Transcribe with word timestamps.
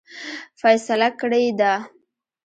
فیصله 0.59 1.09
کړې 1.19 1.43
ده. 1.59 1.73